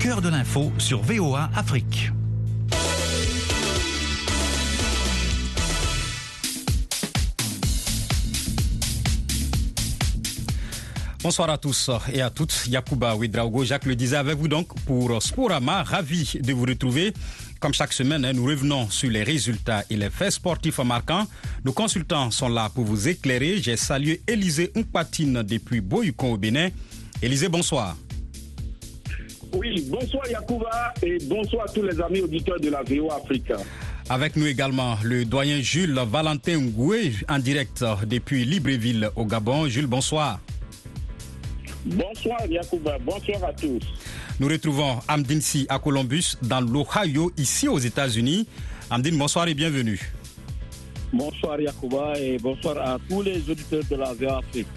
[0.00, 2.10] cœur de l'info sur VOA Afrique.
[11.22, 12.66] Bonsoir à tous et à toutes.
[12.66, 15.82] Yacouba Ouedraogo, Jacques le disait avec vous donc pour Sporama.
[15.82, 17.12] Ravi de vous retrouver.
[17.60, 21.26] Comme chaque semaine, nous revenons sur les résultats et les faits sportifs marquants.
[21.62, 23.60] Nos consultants sont là pour vous éclairer.
[23.60, 26.70] J'ai salué Élisée Umpatine depuis Boyukon au Bénin.
[27.20, 27.96] Élisée, bonsoir.
[29.52, 33.52] Oui, bonsoir Yacouba et bonsoir à tous les amis auditeurs de la VO Afrique.
[34.08, 39.66] Avec nous également le doyen Jules Valentin Ngoué en direct depuis Libreville au Gabon.
[39.68, 40.40] Jules, bonsoir.
[41.84, 43.82] Bonsoir Yacouba, bonsoir à tous.
[44.38, 48.46] Nous retrouvons Amdine Si à Columbus, dans l'Ohio, ici aux États-Unis.
[48.90, 50.00] Amdine, bonsoir et bienvenue.
[51.12, 54.68] Bonsoir Yacouba et bonsoir à tous les auditeurs de la VOA Afrique.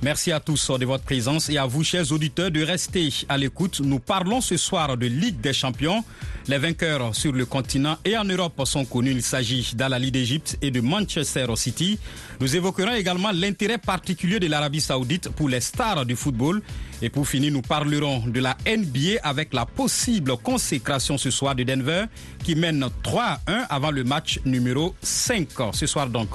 [0.00, 3.80] Merci à tous de votre présence et à vous, chers auditeurs, de rester à l'écoute.
[3.80, 6.04] Nous parlons ce soir de Ligue des Champions.
[6.48, 9.10] Les vainqueurs sur le continent et en Europe sont connus.
[9.10, 11.98] Il s'agit d'Al-Ali d'Égypte et de Manchester City.
[12.40, 16.62] Nous évoquerons également l'intérêt particulier de l'Arabie Saoudite pour les stars du football.
[17.02, 21.64] Et pour finir, nous parlerons de la NBA avec la possible consécration ce soir de
[21.64, 22.06] Denver
[22.42, 26.30] qui mène 3 à 1 avant le match numéro 5 ce soir donc.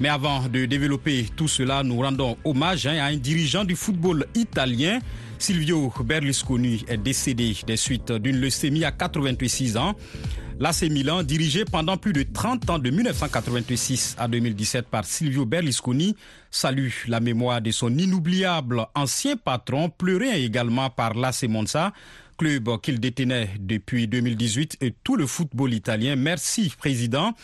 [0.00, 4.26] Mais avant de développer tout cela, nous rendons hommage hein, à un dirigeant du football
[4.34, 4.98] italien.
[5.44, 9.94] Silvio Berlusconi est décédé des suites d'une leucémie à 86 ans.
[10.58, 16.16] L'AC Milan, dirigé pendant plus de 30 ans de 1986 à 2017 par Silvio Berlusconi,
[16.50, 21.92] salue la mémoire de son inoubliable ancien patron, pleuré également par l'AC Monza,
[22.36, 26.16] club qu'il détenait depuis 2018 et tout le football italien.
[26.16, 27.34] Merci, président.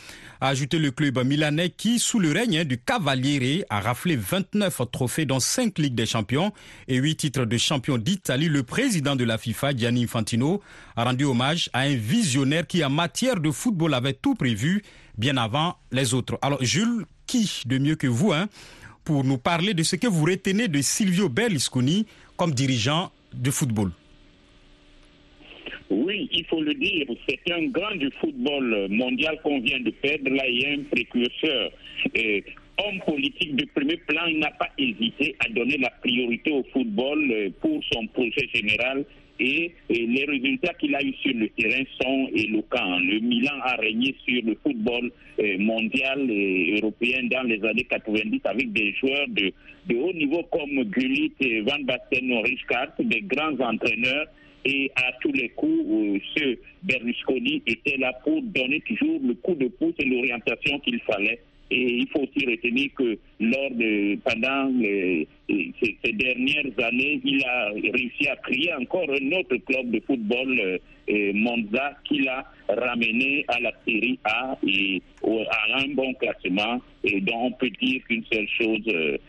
[0.40, 5.26] A ajouté le club milanais qui, sous le règne du Cavaliere, a raflé 29 trophées
[5.26, 6.52] dans 5 Ligues des Champions
[6.88, 8.48] et 8 titres de champion d'Italie.
[8.48, 10.62] Le président de la FIFA, Gianni Infantino,
[10.96, 14.82] a rendu hommage à un visionnaire qui, en matière de football, avait tout prévu
[15.18, 16.38] bien avant les autres.
[16.42, 18.48] Alors, Jules, qui de mieux que vous, hein,
[19.04, 23.92] pour nous parler de ce que vous retenez de Silvio Berlusconi comme dirigeant de football?
[25.90, 30.30] Oui, il faut le dire, c'est un grand du football mondial qu'on vient de perdre.
[30.30, 31.70] Là, il y a un précurseur.
[32.14, 32.44] Et
[32.78, 37.52] homme politique de premier plan, il n'a pas hésité à donner la priorité au football
[37.60, 39.04] pour son projet général
[39.40, 42.98] et, les résultats qu'il a eu sur le terrain sont éloquents.
[43.00, 45.10] Le Milan a régné sur le football
[45.58, 49.52] mondial et européen dans les années 90 avec des joueurs de,
[49.88, 54.26] de haut niveau comme Gullit et Van Basten, Rijkaard, des grands entraîneurs
[54.64, 59.68] et à tous les coups, ce Berlusconi était là pour donner toujours le coup de
[59.68, 61.40] pouce et l'orientation qu'il fallait.
[61.72, 64.72] Et il faut aussi retenir que lors de, pendant
[65.48, 71.96] ces, dernières années, il a réussi à créer encore un autre club de football, Monza,
[72.04, 76.80] qu'il a ramené à la série A et à un bon classement.
[77.04, 79.20] Et dont on peut dire qu'une seule chose,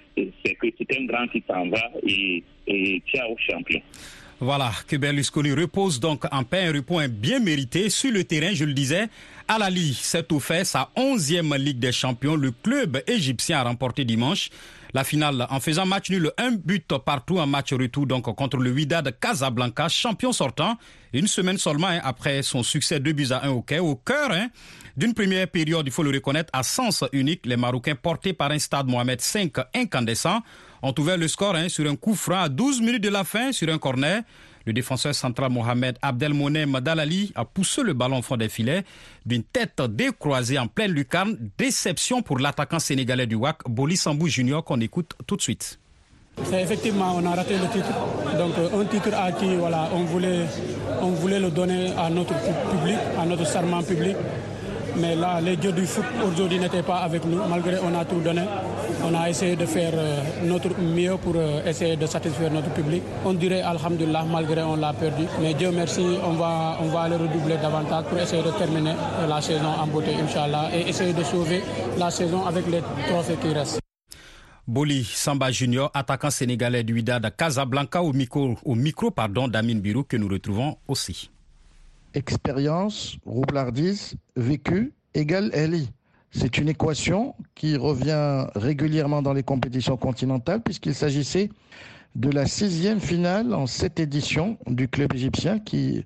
[0.44, 3.82] c'est que c'est un grand qui s'en va et, et ciao champion.
[4.44, 8.66] Voilà, que Berlusconi repose donc en paix, un repos bien mérité sur le terrain, je
[8.66, 9.08] le disais.
[9.48, 12.36] Al-Ali s'est offert sa onzième Ligue des Champions.
[12.36, 14.50] Le club égyptien a remporté dimanche
[14.96, 18.72] la finale en faisant match nul, un but partout en match retour donc contre le
[18.72, 20.76] Wydad Casablanca, champion sortant,
[21.14, 24.48] une semaine seulement hein, après son succès de buts à 1 au au cœur hein,
[24.98, 27.46] d'une première période, il faut le reconnaître, à sens unique.
[27.46, 30.42] Les Marocains portés par un stade Mohamed V incandescent
[30.82, 33.52] ont ouvert le score hein, sur un coup franc à 12 minutes de la fin
[33.52, 34.24] sur un corner.
[34.66, 38.84] Le défenseur central Mohamed Abdelmonem Dalali a poussé le ballon au fond des filets
[39.26, 41.38] d'une tête décroisée en pleine lucarne.
[41.58, 45.80] Déception pour l'attaquant sénégalais du WAC, Boli Sambou Junior, qu'on écoute tout de suite.
[46.54, 47.92] Effectivement, on a raté le titre.
[48.38, 50.46] Donc un titre à qui voilà, on, voulait,
[51.02, 52.34] on voulait le donner à notre
[52.72, 54.16] public, à notre serment public.
[54.98, 58.20] Mais là, les dieux du foot aujourd'hui n'étaient pas avec nous, malgré on a tout
[58.20, 58.42] donné.
[59.04, 59.94] On a essayé de faire
[60.44, 61.36] notre mieux pour
[61.66, 63.02] essayer de satisfaire notre public.
[63.26, 65.24] On dirait Alhamdulillah, malgré on l'a perdu.
[65.42, 68.94] Mais Dieu merci, on va, on va aller redoubler davantage pour essayer de terminer
[69.28, 71.62] la saison en beauté, Inch'Allah, et essayer de sauver
[71.98, 73.80] la saison avec les trophées qui restent.
[74.68, 80.04] Boli Samba Junior, attaquant sénégalais du Wydad Casablanca au micro, au micro pardon, d'Amin Birou
[80.04, 81.32] que nous retrouvons aussi
[82.14, 85.90] expérience, roublardise, vécu égale Eli.
[86.32, 91.50] C'est une équation qui revient régulièrement dans les compétitions continentales puisqu'il s'agissait
[92.16, 96.06] de la sixième finale en sept éditions du club égyptien qui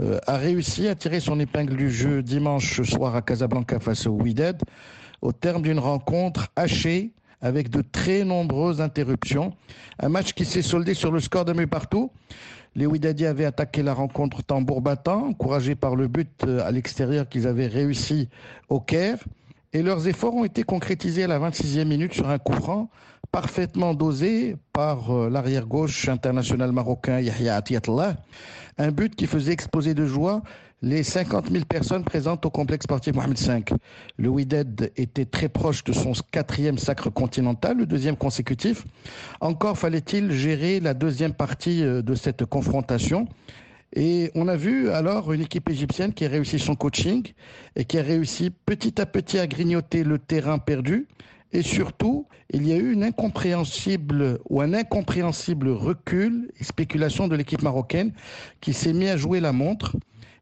[0.00, 4.12] euh, a réussi à tirer son épingle du jeu dimanche soir à Casablanca face au
[4.12, 4.62] Wydad
[5.22, 7.12] au terme d'une rencontre hachée,
[7.42, 9.54] avec de très nombreuses interruptions.
[9.98, 12.10] Un match qui s'est soldé sur le score d'un but partout.
[12.76, 17.28] Les Ouidadi avaient attaqué la rencontre tambour battant, encouragés par le but euh, à l'extérieur
[17.28, 18.28] qu'ils avaient réussi
[18.68, 19.18] au Caire.
[19.72, 22.88] Et leurs efforts ont été concrétisés à la 26e minute sur un coup franc
[23.32, 28.16] parfaitement dosé par euh, l'arrière gauche international marocain Yahya Atiatallah.
[28.78, 30.42] Un but qui faisait exploser de joie
[30.82, 33.64] les 50 000 personnes présentes au complexe sportif Mohamed V.
[34.16, 38.84] Le Wydad était très proche de son quatrième sacre continental, le deuxième consécutif.
[39.40, 43.28] Encore fallait-il gérer la deuxième partie euh, de cette confrontation.
[43.94, 47.26] Et on a vu alors une équipe égyptienne qui a réussi son coaching
[47.76, 51.08] et qui a réussi petit à petit à grignoter le terrain perdu.
[51.52, 57.34] Et surtout, il y a eu une incompréhensible ou un incompréhensible recul et spéculation de
[57.34, 58.12] l'équipe marocaine
[58.60, 59.96] qui s'est mis à jouer la montre.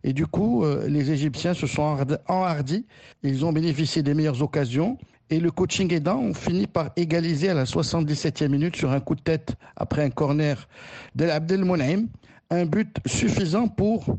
[0.08, 2.86] Et du coup, euh, les Égyptiens se sont enhardis.
[3.22, 4.96] Ils ont bénéficié des meilleures occasions.
[5.28, 9.14] Et le coaching aidant, on finit par égaliser à la 77e minute sur un coup
[9.14, 10.66] de tête après un corner
[11.14, 12.06] d'Abdel Monaim
[12.48, 14.16] un but suffisant pour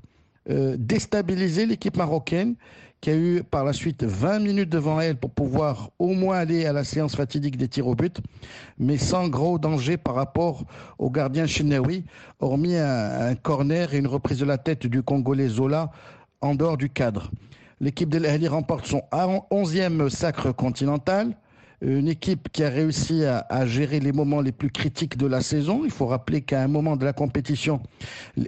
[0.52, 2.54] euh, déstabiliser l'équipe marocaine
[3.02, 6.66] qui a eu par la suite 20 minutes devant elle pour pouvoir au moins aller
[6.66, 8.20] à la séance fatidique des tirs au but,
[8.78, 10.66] mais sans gros danger par rapport
[10.98, 12.04] au gardien Chenaoui,
[12.40, 15.92] hormis un, corner et une reprise de la tête du Congolais Zola
[16.42, 17.32] en dehors du cadre.
[17.80, 21.34] L'équipe de l'Ahli remporte son 11e sacre continental
[21.82, 25.84] une équipe qui a réussi à, gérer les moments les plus critiques de la saison.
[25.86, 27.82] Il faut rappeler qu'à un moment de la compétition,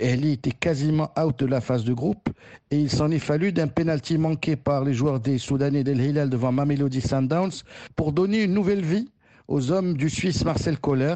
[0.02, 2.30] elle était quasiment out de la phase de groupe
[2.72, 6.30] et il s'en est fallu d'un penalty manqué par les joueurs des Soudanais d'El Hilal
[6.30, 7.64] devant Mamelody Sundowns
[7.96, 9.10] pour donner une nouvelle vie
[9.48, 11.16] aux hommes du Suisse Marcel Kohler.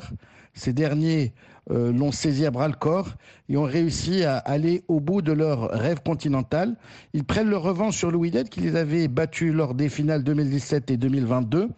[0.53, 1.33] Ces derniers
[1.71, 3.15] euh, l'ont saisi à bras le corps
[3.49, 6.75] et ont réussi à aller au bout de leur rêve continental.
[7.13, 10.91] Ils prennent leur revanche sur Louis Wydad qui les avait battus lors des finales 2017
[10.91, 11.69] et 2022.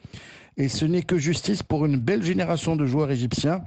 [0.57, 3.62] Et ce n'est que justice pour une belle génération de joueurs égyptiens.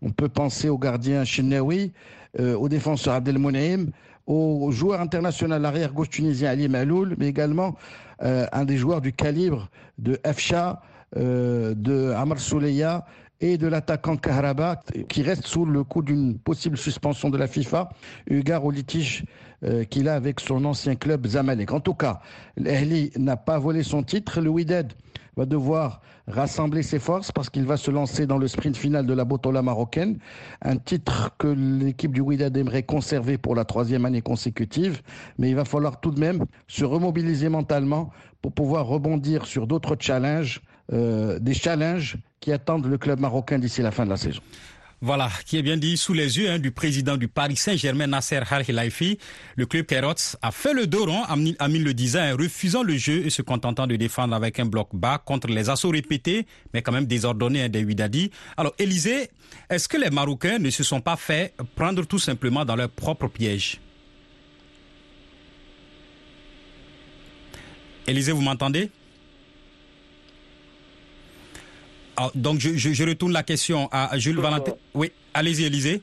[0.00, 1.92] On peut penser au gardien Chenaoui,
[2.38, 3.38] euh, au défenseur Abdel
[4.26, 7.74] au joueur international arrière-gauche tunisien Ali Maloul, mais également
[8.22, 9.68] euh, un des joueurs du calibre
[9.98, 10.82] de Afsha,
[11.16, 13.04] de Amr Souleya
[13.44, 17.90] et de l'attaquant Kahraba qui reste sous le coup d'une possible suspension de la FIFA,
[18.26, 19.24] égard au litige
[19.64, 21.70] euh, qu'il a avec son ancien club Zamalek.
[21.70, 22.20] En tout cas,
[22.56, 24.40] l'Ehli n'a pas volé son titre.
[24.40, 24.94] Le Wydad
[25.36, 29.12] va devoir rassembler ses forces parce qu'il va se lancer dans le sprint final de
[29.12, 30.18] la Botola marocaine,
[30.62, 35.02] un titre que l'équipe du Wydad aimerait conserver pour la troisième année consécutive,
[35.36, 38.10] mais il va falloir tout de même se remobiliser mentalement
[38.40, 40.62] pour pouvoir rebondir sur d'autres challenges,
[40.92, 44.42] euh, des challenges qui attendent le club marocain d'ici la fin de la saison.
[45.00, 48.40] Voilà, qui est bien dit sous les yeux hein, du président du Paris Saint-Germain, Nasser
[48.50, 49.18] Al-Khelaifi.
[49.54, 51.24] Le club Kerots a fait le dos rond,
[51.58, 54.88] Amine le disait, hein, refusant le jeu et se contentant de défendre avec un bloc
[54.94, 58.30] bas contre les assauts répétés, mais quand même désordonnés hein, des Huidadi.
[58.56, 59.28] Alors, Élisée,
[59.68, 63.28] est-ce que les Marocains ne se sont pas fait prendre tout simplement dans leur propre
[63.28, 63.80] piège?
[68.06, 68.90] Élisée, vous m'entendez?
[72.16, 74.74] Ah, donc, je, retourne la question à Jules Valentin.
[74.94, 76.02] Oui, allez-y, Élisée.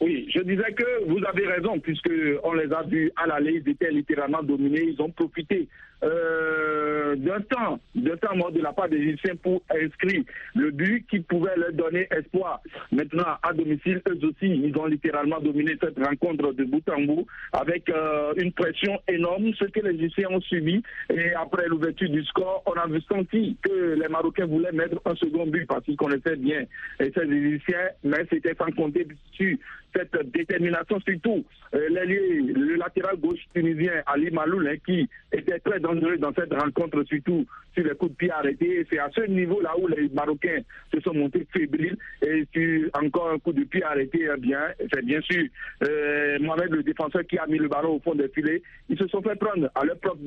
[0.00, 2.10] Oui, je disais que vous avez raison, puisque
[2.42, 5.66] on les a vus à l'aller, ils étaient littéralement dominés, ils ont profité
[6.04, 10.22] euh, d'un temps, d'un temps mort de la part des Égyptiens pour inscrire
[10.54, 12.60] le but qui pouvait leur donner espoir.
[12.92, 17.26] Maintenant, à domicile, eux aussi, ils ont littéralement dominé cette rencontre de bout en bout
[17.52, 20.82] avec euh, une pression énorme, ce que les Égyptiens ont subi.
[21.10, 25.46] Et après l'ouverture du score, on a senti que les Marocains voulaient mettre un second
[25.46, 26.64] but parce qu'ils connaissaient bien
[26.98, 29.56] ces Égyptiens, mais c'était sans compter sur
[29.94, 31.44] cette détermination, surtout
[31.74, 37.46] euh, le latéral gauche tunisien Ali Maloul, hein, qui était très dans cette rencontre, surtout
[37.74, 38.86] sur les coups de pied arrêtés.
[38.90, 40.60] C'est à ce niveau-là où les Marocains
[40.92, 44.60] se sont montés fébriles et sur encore un coup de pied arrêté, eh bien,
[44.92, 45.44] c'est bien sûr
[45.82, 48.62] euh, Mohamed, le défenseur, qui a mis le ballon au fond des filets.
[48.88, 50.20] Ils se sont fait prendre à leur propre,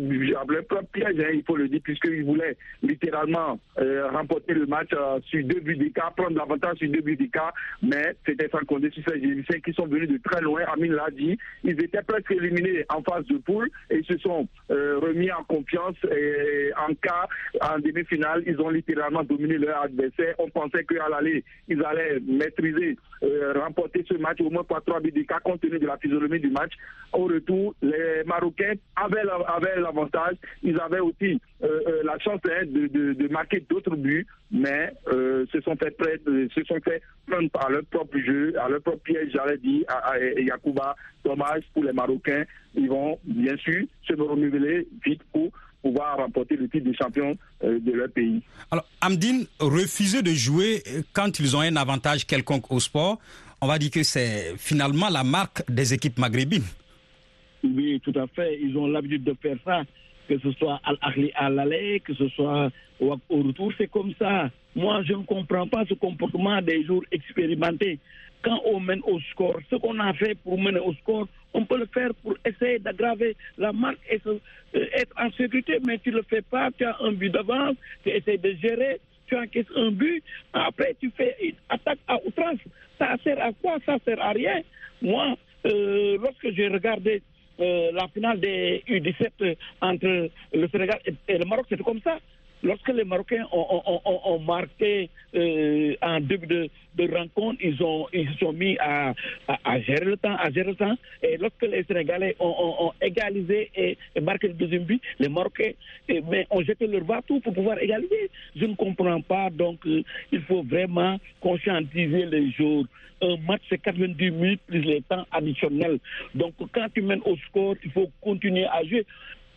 [0.91, 5.43] piège, hein, il faut le dire, puisqu'ils voulaient littéralement euh, remporter le match euh, sur
[5.45, 9.17] deux buts d'écart, prendre l'avantage sur deux buts d'écart, mais c'était sans compter sur ces
[9.17, 10.61] Égyptiens qui sont venus de très loin.
[10.73, 14.47] Amine l'a dit, ils étaient presque éliminés en phase de poule et ils se sont
[14.71, 15.43] euh, remis en
[16.11, 17.27] et en cas,
[17.61, 20.35] en demi-finale, ils ont littéralement dominé leur adversaire.
[20.39, 24.99] On pensait qu'à l'aller, ils allaient maîtriser, euh, remporter ce match au moins par trois
[24.99, 26.73] buts d'écart compte tenu de la physionomie du match.
[27.13, 29.23] Au retour, les Marocains avaient
[29.77, 30.35] l'avantage.
[30.63, 35.95] Ils avaient aussi euh, la chance hein, de, marquer d'autres buts, mais se sont fait
[36.67, 40.19] sont fait prendre par leur propre jeu, à leur propre piège, j'allais dire, à, à
[40.19, 40.95] Yacouba.
[41.23, 42.45] Dommage pour les Marocains.
[42.75, 45.46] Ils vont bien sûr se renouveler vite pour
[45.81, 48.41] pouvoir remporter le titre de champion de leur pays.
[48.71, 53.19] Alors, Amdine, refuser de jouer quand ils ont un avantage quelconque au sport,
[53.61, 56.65] on va dire que c'est finalement la marque des équipes maghrébines.
[57.63, 58.59] Oui, tout à fait.
[58.61, 59.83] Ils ont l'habitude de faire ça.
[60.27, 62.69] Que ce soit à l'aller, que ce soit
[62.99, 64.49] au retour, c'est comme ça.
[64.75, 67.99] Moi, je ne comprends pas ce comportement des jours expérimentés.
[68.43, 71.79] Quand on mène au score, ce qu'on a fait pour mener au score, on peut
[71.79, 74.37] le faire pour essayer d'aggraver la marque et euh,
[74.93, 78.09] être en sécurité, mais tu ne le fais pas, tu as un but d'avance, tu
[78.11, 82.59] essaies de gérer, tu encaisses un but, après tu fais une attaque à outrance.
[82.99, 83.77] Ça sert à quoi?
[83.85, 84.61] Ça sert à rien.
[85.01, 87.23] Moi, euh, lorsque j'ai regardé
[87.59, 92.17] euh, la finale des U17 entre le Sénégal et le Maroc, c'était comme ça.
[92.63, 96.69] Lorsque les Marocains ont, marqué euh, en début de,
[97.15, 99.13] rencontre, ils ont ils se sont mis à,
[99.81, 100.95] gérer le temps, à gérer le temps.
[101.21, 105.71] Et lorsque les Sénégalais ont, égalisé et, marqué le deuxième but, les Marocains
[106.09, 108.29] mais ont jeté leur bateau pour pouvoir égaliser.
[108.55, 109.49] Je ne comprends pas.
[109.49, 112.85] Donc, euh, il faut vraiment conscientiser les joueurs.
[113.21, 115.97] Un match, c'est 90 minutes plus les temps additionnels.
[116.35, 119.05] Donc, quand tu mènes au score, il faut continuer à jouer.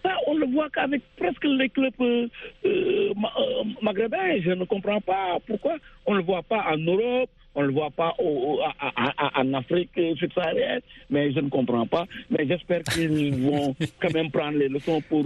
[0.03, 2.27] Ça, on le voit qu'avec presque les clubs euh,
[2.65, 4.41] euh, euh, maghrébins.
[4.41, 5.77] Je ne comprends pas pourquoi
[6.07, 10.81] on ne le voit pas en Europe, on ne le voit pas en Afrique subsaharienne,
[11.11, 12.07] mais je ne comprends pas.
[12.31, 15.25] Mais j'espère qu'ils vont quand même prendre les leçons pour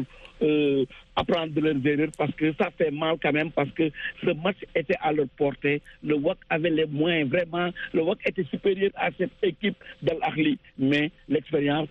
[1.16, 3.90] apprendre de leurs erreurs parce que ça fait mal quand même parce que
[4.22, 5.80] ce match était à leur portée.
[6.02, 7.70] Le WAC avait les moyens, vraiment.
[7.92, 11.88] Le WAC était supérieur à cette équipe d'Al-Ahli, mais l'expérience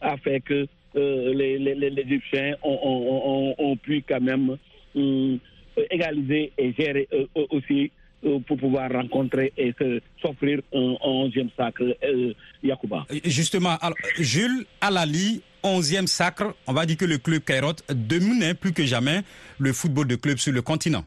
[0.00, 0.66] a fait que
[0.96, 4.56] euh, les, Égyptiens ont, pu quand même
[4.96, 5.36] euh,
[5.90, 7.90] égaliser et gérer euh, aussi
[8.46, 9.74] pour pouvoir rencontrer et
[10.20, 11.82] s'offrir un onzième sacre,
[12.62, 13.04] Yacouba.
[13.24, 18.72] Justement, alors, Jules Alali, onzième sacre, on va dire que le club Cairot domine plus
[18.72, 19.22] que jamais
[19.58, 21.04] le football de club sur le continent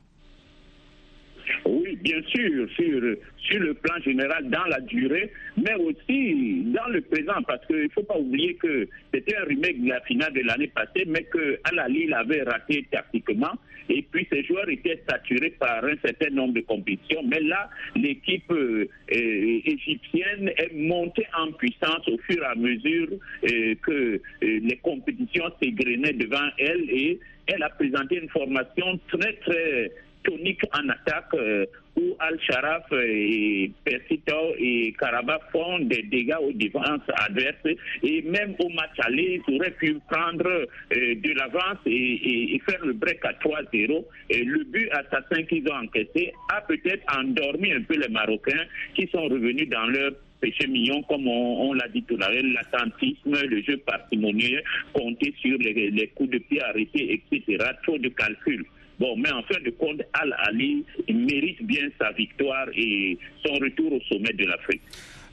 [2.05, 3.01] bien sûr, sur,
[3.39, 7.89] sur le plan général dans la durée, mais aussi dans le présent, parce qu'il ne
[7.89, 11.59] faut pas oublier que c'était un remake de la finale de l'année passée, mais que
[11.89, 13.53] il avait raté tactiquement,
[13.89, 17.23] et puis ses joueurs étaient saturés par un certain nombre de compétitions.
[17.23, 23.09] Mais là, l'équipe euh, égyptienne est montée en puissance au fur et à mesure
[23.49, 29.33] euh, que euh, les compétitions s'égrenaient devant elle, et elle a présenté une formation très,
[29.33, 29.91] très
[30.23, 31.33] tonique en attaque
[31.95, 38.69] où Al-Sharaf et Persito et Karabakh font des dégâts aux défenses adverses et même au
[38.69, 44.05] match aller, ils auraient pu prendre euh, de l'avance et, faire le break à 3-0.
[44.29, 49.07] Et le but assassin qu'ils ont encaissé a peut-être endormi un peu les Marocains qui
[49.11, 50.11] sont revenus dans leur
[50.41, 54.61] péché mignon, comme on, l'a dit tout à l'heure, l'attentisme, le jeu parcimonieux,
[54.93, 57.57] compter sur les, les coups de pied arrêtés, etc.
[57.83, 58.65] Trop de calculs.
[58.99, 63.99] Bon, mais en fin de compte, Al-Ali mérite bien sa victoire et son retour au
[64.01, 64.81] sommet de l'Afrique.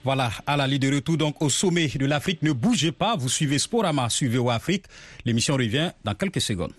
[0.04, 2.42] Voilà, Al-Ali de retour donc au sommet de l'Afrique.
[2.42, 4.84] Ne bougez pas, vous suivez Sporama, suivez au Afrique.
[5.24, 6.72] L'émission revient dans quelques secondes.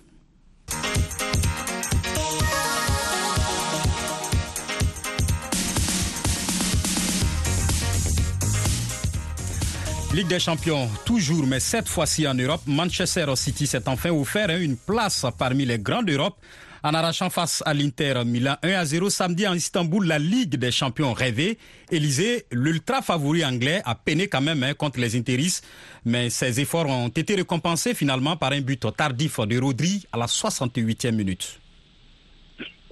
[10.13, 14.77] Ligue des champions, toujours, mais cette fois-ci en Europe, Manchester City s'est enfin offert une
[14.77, 16.35] place parmi les grands d'Europe
[16.83, 20.71] en arrachant face à l'Inter Milan 1 à 0 samedi en Istanbul, la Ligue des
[20.71, 21.57] champions rêvée.
[21.91, 25.65] Élysée, l'ultra favori anglais, a peiné quand même hein, contre les Interistes,
[26.05, 30.25] mais ses efforts ont été récompensés finalement par un but tardif de Rodri à la
[30.25, 31.62] 68e minute.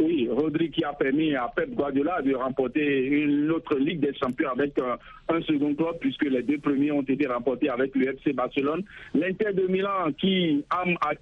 [0.02, 4.50] Oui, Rodri qui a permis à Pep Guardiola de remporter une autre Ligue des champions
[4.50, 4.96] avec euh,
[5.30, 8.84] un second club puisque les deux premiers ont été remportés avec le FC Barcelone.
[9.14, 10.64] L'Inter de Milan à qui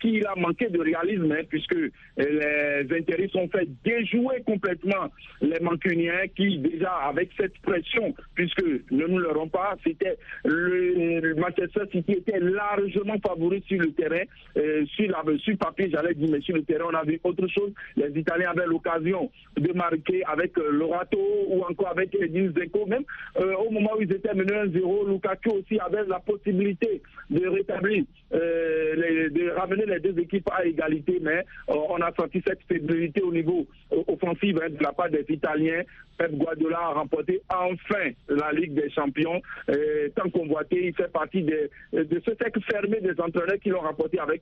[0.03, 1.75] il a manqué de réalisme hein, puisque
[2.17, 5.09] les intérêts sont fait déjouer complètement
[5.41, 11.81] les Mancuniens qui déjà avec cette pression puisque ne nous le pas, c'était le, Manchester
[11.91, 14.23] City était largement favori sur le terrain,
[14.57, 17.47] euh, sur, la, sur papier j'allais dire mais sur le terrain on a vu autre
[17.47, 17.73] chose.
[17.97, 23.03] Les Italiens avaient l'occasion de marquer avec euh, Lorato ou encore avec Edin Zeko même
[23.39, 28.03] euh, au moment où ils étaient menés 1-0, Lukaku aussi avait la possibilité de rétablir,
[28.33, 33.21] euh, de ramener les deux équipes à égalité, mais euh, on a senti cette fébrilité
[33.21, 35.83] au niveau euh, offensif hein, de la part des Italiens.
[36.17, 39.41] Pep Guardiola a remporté enfin la Ligue des Champions.
[40.15, 44.41] tant convoité, il fait partie de ce cercle fermé des entraîneurs qui l'ont remporté avec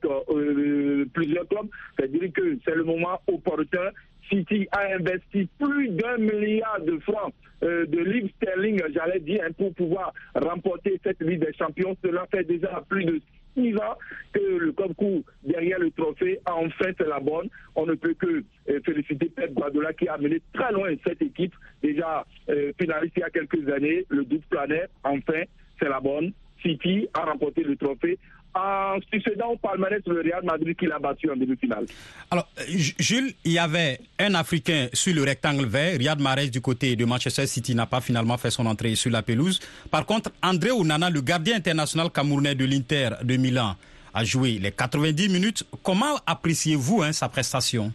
[1.13, 1.67] plusieurs clubs.
[1.96, 3.91] C'est-à-dire que c'est le moment opportun
[4.29, 9.74] City a investi plus d'un milliard de francs euh, de livres sterling, j'allais dire, pour
[9.74, 11.96] pouvoir remporter cette Ligue des Champions.
[12.03, 13.19] Cela fait déjà plus de
[13.55, 13.98] six ans
[14.31, 17.50] que le concours derrière le trophée enfin fait la bonne.
[17.75, 21.53] On ne peut que euh, féliciter Pep Guardiola qui a mené très loin cette équipe.
[21.81, 25.41] Déjà euh, finaliste il y a quelques années, le doute planète, enfin,
[25.79, 26.34] c'est la bonne.
[26.62, 28.17] City a remporté le trophée
[28.56, 31.86] en succédant au palmarès le Real Madrid qui l'a battu en demi-finale.
[32.32, 35.98] Alors, euh, Jules, il y avait un Africain sur le rectangle vert.
[35.98, 39.22] Riyad Mahrez du côté de Manchester City n'a pas finalement fait son entrée sur la
[39.22, 39.60] pelouse.
[39.92, 43.75] Par contre, André Onana, le gardien international camerounais de l'Inter de Milan,
[44.13, 45.63] a joué les 90 minutes.
[45.84, 47.94] Comment appréciez-vous hein, sa prestation?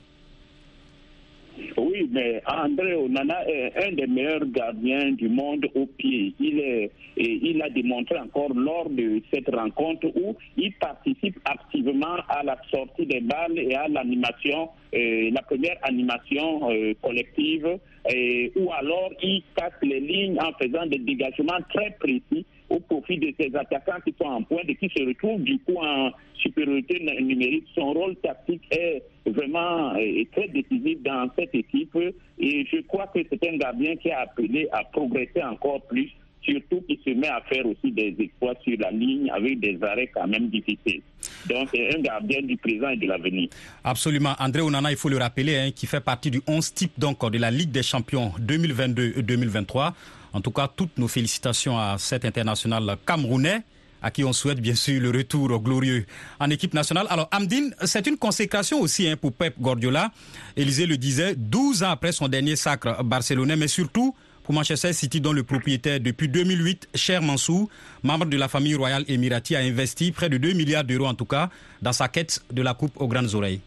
[2.11, 6.35] Mais André Onana est un des meilleurs gardiens du monde au pied.
[6.41, 12.17] Il, est, et il a démontré encore lors de cette rencontre où il participe activement
[12.29, 17.79] à la sortie des balles et à l'animation, euh, la première animation euh, collective,
[18.11, 23.19] et, ou alors il casse les lignes en faisant des dégagements très précis au profit
[23.19, 27.01] de ces attaquants qui sont en pointe et qui se retrouvent du coup en supériorité
[27.21, 27.67] numérique.
[27.75, 31.97] Son rôle tactique est vraiment est très décisif dans cette équipe
[32.39, 36.11] et je crois que c'est un gardien qui a appelé à progresser encore plus
[36.43, 40.11] surtout qui se met à faire aussi des exploits sur la ligne avec des arrêts
[40.13, 41.03] quand même difficiles.
[41.49, 43.49] Donc c'est un gardien du présent et de l'avenir.
[43.85, 44.35] Absolument.
[44.39, 47.39] André Onana, il faut le rappeler, hein, qui fait partie du 11 type donc, de
[47.39, 49.93] la Ligue des champions 2022-2023.
[50.33, 53.63] En tout cas, toutes nos félicitations à cet international camerounais
[54.03, 56.05] à qui on souhaite bien sûr le retour glorieux
[56.41, 57.07] en équipe nationale.
[57.09, 60.11] Alors Amdine, c'est une consécration aussi hein, pour Pep Guardiola.
[60.57, 65.21] Élisée le disait, 12 ans après son dernier sacre barcelonais, mais surtout pour Manchester City
[65.21, 67.69] dont le propriétaire depuis 2008, Cher Mansou,
[68.03, 71.25] membre de la famille royale émirati, a investi près de 2 milliards d'euros en tout
[71.25, 71.49] cas
[71.81, 73.61] dans sa quête de la Coupe aux grandes oreilles.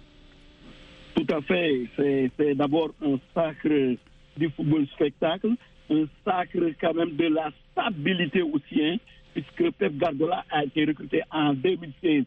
[1.15, 1.87] Tout à fait.
[1.95, 3.95] C'est d'abord un sacre
[4.37, 5.51] du football spectacle
[5.89, 8.99] un sacre quand même de la stabilité aussi,
[9.33, 12.23] puisque Pep Guardiola a été recruté en 2016.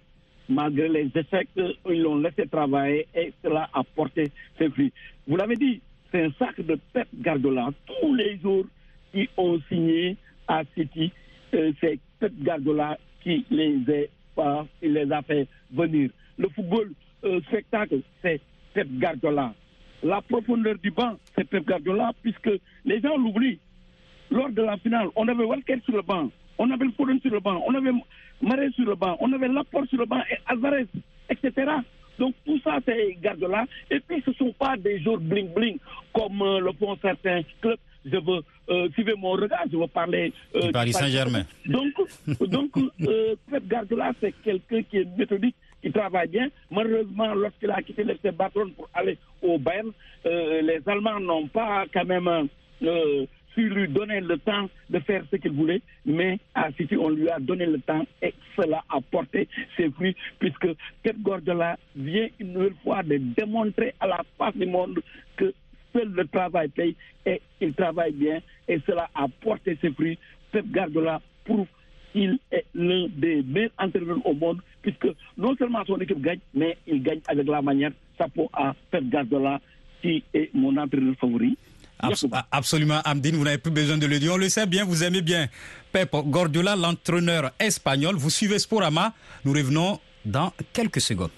[0.50, 4.92] Malgré les échecs, ils l'ont laissé travailler et cela a porté ses fruits.
[5.26, 7.68] Vous l'avez dit, c'est un sacre de Pep Guardiola.
[7.86, 8.64] Tous les jours
[9.12, 11.12] qui ont signé à City,
[11.50, 16.10] c'est Pep Guardiola qui les, a, les a fait venir.
[16.38, 16.92] Le football
[17.24, 18.40] euh, spectacle, c'est
[18.72, 19.52] Pep Guardiola
[20.02, 22.50] la profondeur du banc, c'est Pep Guardiola, puisque
[22.84, 23.58] les gens l'oublient.
[24.30, 27.40] Lors de la finale, on avait Walker sur le banc, on avait Foden sur le
[27.40, 27.92] banc, on avait
[28.42, 30.86] Marais sur le banc, on avait Laporte sur le banc, et Alvarez,
[31.30, 31.72] etc.
[32.18, 33.64] Donc tout ça, c'est Guardiola.
[33.90, 35.78] Et puis, ce ne sont pas des jours bling-bling,
[36.12, 37.78] comme euh, le font certains clubs.
[38.04, 40.32] Je veux, euh, suivre mon regard, je veux parler...
[40.54, 41.44] Euh, Paris Saint-Germain.
[41.66, 41.92] Donc,
[42.40, 42.70] donc
[43.50, 46.48] Pep Guardiola, c'est quelqu'un qui est méthodique, qui travaille bien.
[46.70, 49.90] Malheureusement, lorsqu'il a quitté l'FC Barcelone pour aller au Bayern,
[50.26, 52.48] euh, les Allemands n'ont pas quand même
[52.82, 57.10] euh, su lui donner le temps de faire ce qu'il voulait, mais à City, on
[57.10, 60.68] lui a donné le temps et cela a porté ses fruits, puisque
[61.02, 65.00] Pep Guardiola vient une nouvelle fois de démontrer à la face du monde
[65.36, 65.52] que
[65.92, 70.18] seul le travail paye et il travaille bien et cela a porté ses fruits.
[70.52, 71.66] Pep Guardiola prouve
[72.18, 76.76] qu'il est l'un des meilleurs entraîneurs au monde, puisque non seulement son équipe gagne, mais
[76.86, 77.92] il gagne avec la manière.
[78.18, 79.60] Chapeau à Pep Guardiola,
[80.02, 81.56] qui est mon entraîneur favori.
[82.50, 84.32] Absolument, Amdine, vous n'avez plus besoin de le dire.
[84.34, 85.46] On le sait bien, vous aimez bien
[85.92, 88.16] Pep Guardiola, l'entraîneur espagnol.
[88.16, 89.14] Vous suivez Sporama.
[89.44, 91.30] Nous revenons dans quelques secondes.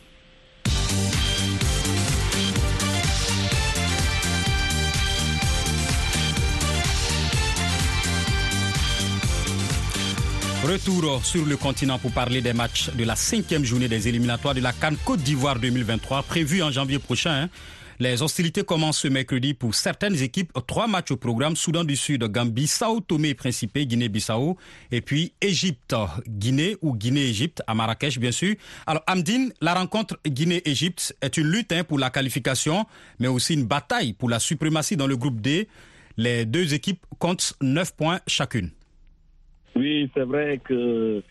[10.62, 14.61] Retour sur le continent pour parler des matchs de la cinquième journée des éliminatoires de
[14.61, 17.44] la Cannes Côte d'Ivoire 2023, prévue en janvier prochain.
[17.44, 17.49] Hein.
[17.99, 20.53] Les hostilités commencent ce mercredi pour certaines équipes.
[20.66, 21.57] Trois matchs au programme.
[21.57, 24.59] Soudan du Sud, Gambie, Sao Tomé et Principe, Guinée-Bissau.
[24.92, 25.94] Et puis Égypte,
[26.29, 28.55] Guinée ou Guinée-Égypte, à Marrakech bien sûr.
[28.87, 32.85] Alors Amdine, la rencontre Guinée-Égypte est une lutte hein, pour la qualification,
[33.18, 35.68] mais aussi une bataille pour la suprématie dans le groupe D.
[36.18, 38.70] Les deux équipes comptent 9 points chacune.
[39.76, 41.22] Oui, c'est vrai que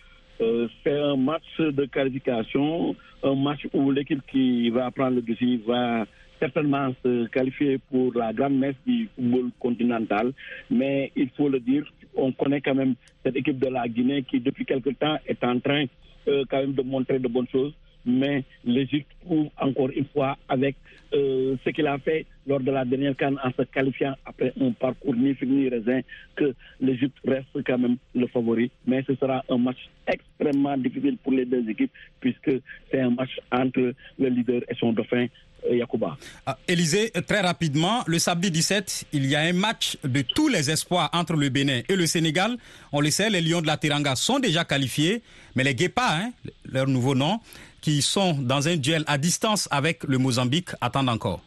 [0.41, 5.59] euh, c'est un match de qualification, un match où l'équipe qui va prendre le dessus
[5.67, 6.05] va
[6.39, 10.31] certainement se qualifier pour la grande messe du football continental.
[10.69, 11.83] Mais il faut le dire,
[12.15, 15.59] on connaît quand même cette équipe de la Guinée qui, depuis quelque temps, est en
[15.59, 15.85] train
[16.27, 17.73] euh, quand même de montrer de bonnes choses.
[18.05, 20.75] Mais l'Égypte prouve encore une fois avec
[21.13, 24.71] euh, ce qu'il a fait lors de la dernière canne en se qualifiant après un
[24.71, 26.01] parcours ni figue ni raisin
[26.35, 28.71] que l'Égypte reste quand même le favori.
[28.85, 32.51] Mais ce sera un match extrêmement difficile pour les deux équipes puisque
[32.91, 35.27] c'est un match entre le leader et son dauphin
[35.69, 36.17] Yacouba.
[36.45, 40.71] Ah, Élisée, très rapidement, le samedi 17, il y a un match de tous les
[40.71, 42.57] espoirs entre le Bénin et le Sénégal.
[42.91, 45.21] On le sait, les Lions de la Teranga sont déjà qualifiés,
[45.55, 46.31] mais les Guépas, hein,
[46.71, 47.39] leur nouveau nom,
[47.81, 51.41] qui sont dans un duel à distance avec le Mozambique, attendent encore.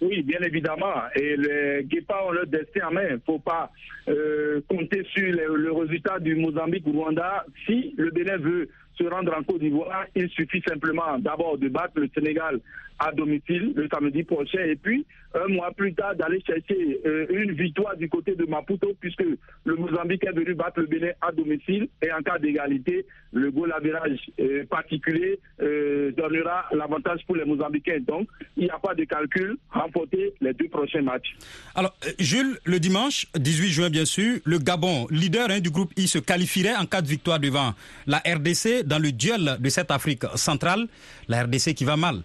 [0.00, 0.94] Oui, bien évidemment.
[1.14, 3.06] Et les Guépas ont leur destin en main.
[3.08, 3.70] Il ne faut pas
[4.08, 7.46] euh, compter sur le, le résultat du Mozambique-Rwanda.
[7.66, 11.94] Si le Bénin veut se rendre en Côte d'Ivoire, il suffit simplement d'abord de battre
[12.00, 12.60] le Sénégal
[13.02, 17.52] à domicile le samedi prochain et puis un mois plus tard d'aller chercher euh, une
[17.52, 19.24] victoire du côté de Maputo puisque
[19.64, 23.72] le Mozambique est venu battre le Bénin à domicile et en cas d'égalité, le goal
[23.72, 28.00] average euh, particulier euh, donnera l'avantage pour les Mozambicains.
[28.06, 31.34] Donc, il n'y a pas de calcul, remporter les deux prochains matchs.
[31.74, 35.92] Alors, euh, Jules, le dimanche 18 juin, bien sûr, le Gabon, leader hein, du groupe
[35.96, 37.74] I, se qualifierait en cas de victoire devant
[38.06, 40.86] la RDC dans le duel de cette Afrique centrale.
[41.28, 42.22] La RDC qui va mal.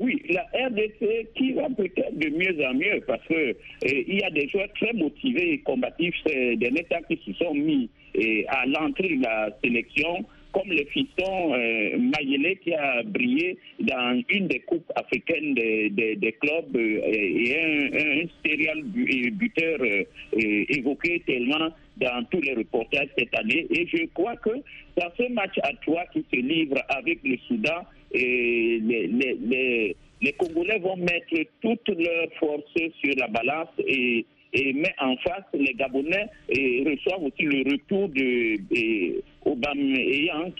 [0.00, 4.24] Oui, la RDC qui va peut-être de mieux en mieux parce que euh, il y
[4.24, 8.66] a des joueurs très motivés et combatifs derniers temps qui se sont mis euh, à
[8.66, 14.60] l'entrée de la sélection comme le fiston euh, Mayele qui a brillé dans une des
[14.60, 20.04] coupes africaines des, des clubs euh, et un, un serial bu- buteur euh,
[20.36, 23.66] euh, évoqué tellement dans tous les reportages cette année.
[23.70, 24.50] Et je crois que
[24.96, 27.82] dans ce match à trois qui se livre avec le Soudan,
[28.14, 34.24] et les, les, les, les Congolais vont mettre toutes leurs forces sur la balance et,
[34.52, 38.56] et mais en face, les Gabonais et reçoivent aussi le retour de,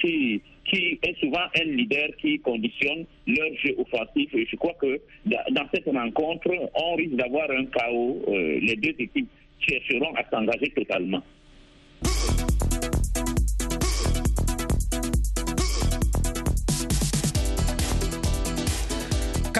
[0.00, 4.35] qui, qui est souvent un leader qui conditionne leur jeu offensif.
[4.35, 8.22] Et je crois que dans dans cette rencontre, on risque d'avoir un chaos.
[8.28, 9.28] Euh, les deux équipes
[9.61, 11.22] chercheront à s'engager totalement.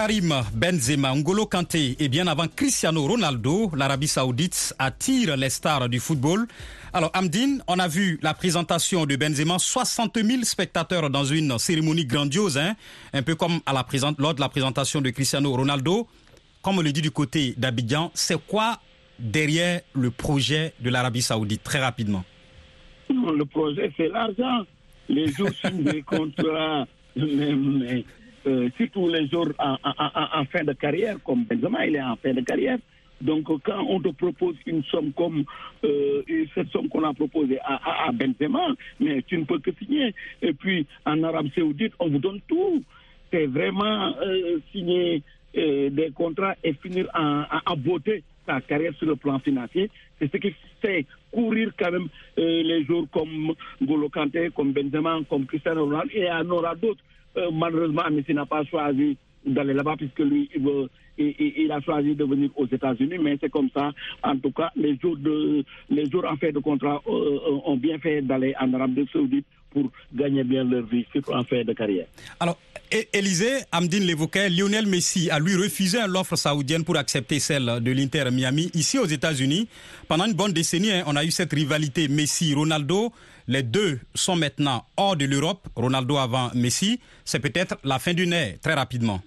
[0.03, 6.01] Karim Benzema, Ngolo Kanté et bien avant Cristiano Ronaldo, l'Arabie Saoudite attire les stars du
[6.01, 6.45] football.
[6.91, 12.05] Alors Amdine, on a vu la présentation de Benzema, 60 000 spectateurs dans une cérémonie
[12.05, 12.75] grandiose, hein,
[13.13, 13.85] un peu comme à la
[14.17, 16.05] lors de la présentation de Cristiano Ronaldo.
[16.61, 18.81] Comme on le dit du côté d'Abidjan, c'est quoi
[19.17, 22.25] derrière le projet de l'Arabie Saoudite, très rapidement
[23.09, 24.65] le projet, c'est l'argent.
[25.07, 26.87] Les jours signent des contrats,
[28.47, 32.15] euh, surtout les jours en, en- en- fin de carrière, comme Benzema, il est en
[32.17, 32.77] fin de carrière.
[33.21, 35.45] Donc, quand on te propose une somme comme
[35.85, 36.21] euh,
[36.53, 38.67] cette somme qu'on a proposée à, à- à Benzema,
[38.99, 40.13] mais tu ne peux que signer.
[40.41, 42.83] Et puis, en Arabie Saoudite, on vous donne tout.
[43.31, 45.21] C'est vraiment euh, signer
[45.57, 49.89] euh, des contrats et finir en beauté sa carrière sur le plan financier.
[50.19, 55.45] C'est ce qui fait courir quand même les jours comme Golo Kanté, comme Benzema, comme
[55.45, 56.09] Cristiano Ronaldo.
[56.13, 57.01] Et il y en aura d'autres.
[57.37, 60.49] Euh, malheureusement, Messi n'a pas choisi d'aller là-bas puisque lui,
[61.17, 63.17] il, a choisi de venir aux États-Unis.
[63.21, 63.91] Mais c'est comme ça.
[64.23, 67.77] En tout cas, les jours, de, les jours en fait de contrat euh, euh, ont
[67.77, 71.73] bien fait d'aller en Arabie Saoudite pour gagner bien leur vie, surtout en fin de
[71.73, 72.05] carrière.
[72.39, 72.57] Alors,
[72.93, 77.91] É- Élisée, Amdine l'évoquait, Lionel Messi a lui refusé l'offre saoudienne pour accepter celle de
[77.91, 78.69] l'Inter Miami.
[78.75, 79.67] Ici aux États-Unis,
[80.07, 83.11] pendant une bonne décennie, hein, on a eu cette rivalité Messi-Ronaldo.
[83.47, 86.99] Les deux sont maintenant hors de l'Europe, Ronaldo avant Messi.
[87.25, 89.21] C'est peut-être la fin d'une ère, très rapidement.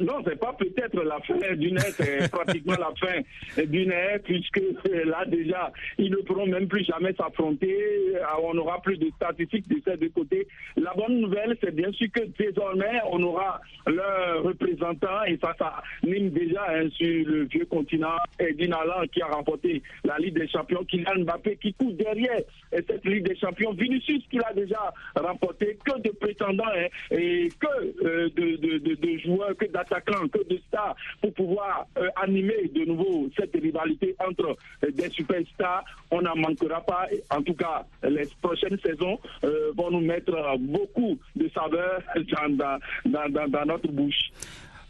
[0.00, 4.60] Non, c'est pas peut-être la fin d'une ère, c'est pratiquement la fin d'une ère, puisque
[5.04, 7.76] là déjà, ils ne pourront même plus jamais s'affronter,
[8.14, 10.46] euh, on n'aura plus de statistiques de ces deux côtés.
[10.76, 15.82] La bonne nouvelle, c'est bien sûr que désormais, on aura leur représentant, et ça, ça
[16.04, 20.48] mine déjà hein, sur le vieux continent, Edin Allan qui a remporté la Ligue des
[20.48, 22.38] Champions, Kylian Mbappé qui court derrière
[22.72, 27.48] et cette Ligue des Champions, Vinicius qui l'a déjà remporté, que de prétendants hein, et
[27.58, 32.08] que euh, de, de, de, de joueurs, que d'attaquants, que de stars pour pouvoir euh,
[32.22, 35.84] animer de nouveau cette rivalité entre euh, des superstars.
[36.10, 37.06] On n'en manquera pas.
[37.30, 42.02] En tout cas, les prochaines saisons euh, vont nous mettre beaucoup de saveurs
[42.50, 44.30] dans, dans, dans, notre bouche.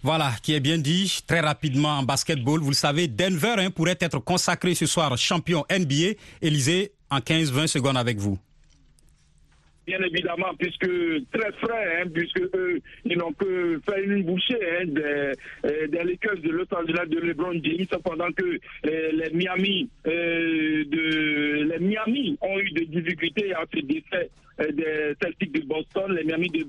[0.03, 1.21] Voilà, qui est bien dit.
[1.27, 5.65] Très rapidement en basketball, vous le savez, Denver hein, pourrait être consacré ce soir champion
[5.71, 6.15] NBA.
[6.41, 8.39] Élysée, en 15-20 secondes avec vous.
[9.89, 10.87] Bien évidemment, puisque
[11.33, 15.33] très frais, hein, puisque eux, ils n'ont que fait une bouchée hein, des,
[15.65, 18.59] euh, des Lakers de Los Angeles de LeBron James, pendant que euh,
[19.13, 24.29] les Miami euh, de les Miami ont eu des difficultés à décès
[24.61, 26.65] euh, des Celtics de Boston, les Miami de,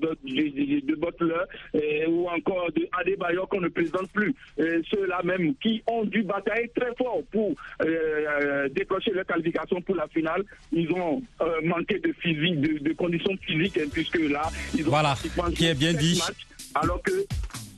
[0.94, 4.34] Butler, ou encore de Adebayo qu'on ne présente plus.
[4.56, 10.06] Ceux-là même qui ont dû batailler très fort pour euh, décrocher leur qualification pour la
[10.08, 11.22] finale, ils ont
[11.64, 15.16] manqué de physique, de, de conditions conditions physiques, hein, puisque là, ils ont voilà,
[15.54, 16.20] qui est bien dit.
[16.74, 17.26] alors que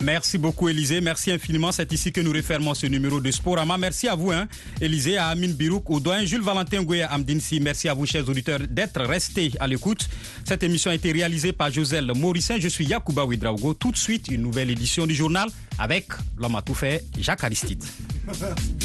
[0.03, 1.01] Merci beaucoup, Élisée.
[1.01, 1.71] Merci infiniment.
[1.71, 3.79] C'est ici que nous refermons ce numéro de Sporama.
[3.79, 4.49] Merci à vous, hein,
[4.81, 7.61] Élisée, à Amine Birouk, au doyen Jules Valentin Gouya Amdinsi.
[7.61, 10.09] Merci à vous, chers auditeurs, d'être restés à l'écoute.
[10.45, 12.59] Cette émission a été réalisée par Joselle Morissin.
[12.59, 13.75] Je suis Yacouba Ouidraogo.
[13.75, 17.85] Tout de suite, une nouvelle édition du journal avec l'homme à tout fait, Jacques Aristide.